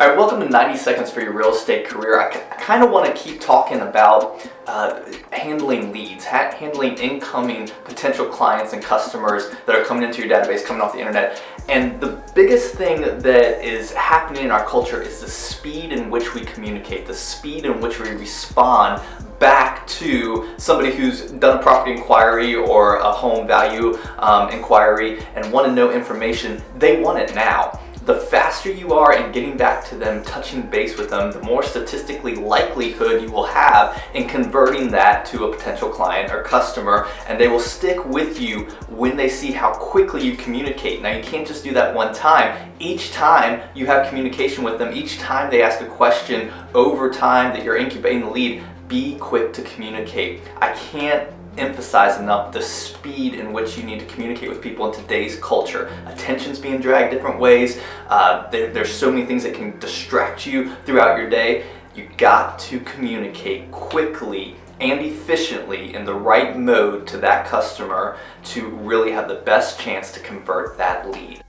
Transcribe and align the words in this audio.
All 0.00 0.08
right, 0.08 0.16
welcome 0.16 0.40
to 0.40 0.48
90 0.48 0.78
Seconds 0.78 1.10
for 1.10 1.20
Your 1.20 1.34
Real 1.34 1.52
Estate 1.52 1.86
Career. 1.86 2.18
I, 2.18 2.30
kind 2.30 2.82
of 2.82 2.90
want 2.90 3.14
to 3.14 3.22
keep 3.22 3.38
talking 3.38 3.80
about 3.80 4.48
uh, 4.66 5.02
handling 5.30 5.92
leads, 5.92 6.24
ha- 6.24 6.54
handling 6.56 6.96
incoming 6.96 7.68
potential 7.84 8.24
clients 8.24 8.72
and 8.72 8.82
customers 8.82 9.50
that 9.66 9.76
are 9.76 9.84
coming 9.84 10.02
into 10.02 10.26
your 10.26 10.30
database, 10.30 10.64
coming 10.64 10.80
off 10.80 10.94
the 10.94 11.00
internet. 11.00 11.42
And 11.68 12.00
the 12.00 12.18
biggest 12.34 12.76
thing 12.76 13.02
that 13.02 13.62
is 13.62 13.92
happening 13.92 14.44
in 14.44 14.50
our 14.50 14.64
culture 14.64 15.02
is 15.02 15.20
the 15.20 15.28
speed 15.28 15.92
in 15.92 16.08
which 16.08 16.34
we 16.34 16.46
communicate, 16.46 17.06
the 17.06 17.12
speed 17.12 17.66
in 17.66 17.78
which 17.82 18.00
we 18.00 18.08
respond 18.08 19.02
back 19.38 19.86
to 19.88 20.54
somebody 20.56 20.96
who's 20.96 21.30
done 21.32 21.58
a 21.58 21.62
property 21.62 21.92
inquiry 21.92 22.54
or 22.54 22.96
a 22.96 23.12
home 23.12 23.46
value 23.46 23.98
um, 24.18 24.48
inquiry 24.48 25.20
and 25.34 25.52
want 25.52 25.66
to 25.66 25.72
know 25.74 25.92
information. 25.92 26.62
They 26.78 27.02
want 27.02 27.18
it 27.18 27.34
now 27.34 27.78
the 28.06 28.14
faster 28.14 28.70
you 28.72 28.92
are 28.94 29.14
in 29.14 29.30
getting 29.30 29.56
back 29.56 29.84
to 29.86 29.94
them, 29.94 30.24
touching 30.24 30.62
base 30.62 30.96
with 30.96 31.10
them, 31.10 31.32
the 31.32 31.42
more 31.42 31.62
statistically 31.62 32.34
likelihood 32.34 33.20
you 33.22 33.30
will 33.30 33.44
have 33.44 34.02
in 34.14 34.26
converting 34.26 34.90
that 34.90 35.26
to 35.26 35.44
a 35.44 35.54
potential 35.54 35.90
client 35.90 36.32
or 36.32 36.42
customer, 36.42 37.08
and 37.28 37.38
they 37.38 37.48
will 37.48 37.60
stick 37.60 38.04
with 38.06 38.40
you 38.40 38.64
when 38.88 39.16
they 39.16 39.28
see 39.28 39.52
how 39.52 39.72
quickly 39.74 40.24
you 40.24 40.36
communicate. 40.36 41.02
Now, 41.02 41.14
you 41.14 41.22
can't 41.22 41.46
just 41.46 41.62
do 41.62 41.72
that 41.74 41.94
one 41.94 42.14
time. 42.14 42.72
Each 42.78 43.12
time 43.12 43.60
you 43.74 43.86
have 43.86 44.08
communication 44.08 44.64
with 44.64 44.78
them, 44.78 44.94
each 44.94 45.18
time 45.18 45.50
they 45.50 45.62
ask 45.62 45.80
a 45.80 45.86
question 45.86 46.50
over 46.74 47.10
time 47.10 47.52
that 47.52 47.64
you're 47.64 47.76
incubating 47.76 48.20
the 48.20 48.30
lead, 48.30 48.62
be 48.88 49.16
quick 49.18 49.52
to 49.52 49.62
communicate. 49.62 50.40
I 50.56 50.72
can't 50.72 51.30
emphasize 51.60 52.18
enough 52.18 52.52
the 52.52 52.62
speed 52.62 53.34
in 53.34 53.52
which 53.52 53.76
you 53.76 53.84
need 53.84 54.00
to 54.00 54.06
communicate 54.06 54.48
with 54.48 54.62
people 54.62 54.90
in 54.90 55.00
today's 55.00 55.38
culture. 55.40 55.92
Attention's 56.06 56.58
being 56.58 56.80
dragged 56.80 57.12
different 57.12 57.38
ways. 57.38 57.80
Uh, 58.08 58.48
there, 58.50 58.72
there's 58.72 58.92
so 58.92 59.10
many 59.12 59.26
things 59.26 59.42
that 59.42 59.54
can 59.54 59.78
distract 59.78 60.46
you 60.46 60.74
throughout 60.86 61.18
your 61.18 61.28
day. 61.28 61.66
You 61.94 62.08
got 62.16 62.58
to 62.60 62.80
communicate 62.80 63.70
quickly 63.70 64.56
and 64.80 65.00
efficiently 65.00 65.94
in 65.94 66.04
the 66.04 66.14
right 66.14 66.58
mode 66.58 67.06
to 67.08 67.18
that 67.18 67.46
customer 67.46 68.16
to 68.44 68.68
really 68.68 69.12
have 69.12 69.28
the 69.28 69.34
best 69.34 69.78
chance 69.78 70.10
to 70.12 70.20
convert 70.20 70.78
that 70.78 71.10
lead. 71.10 71.42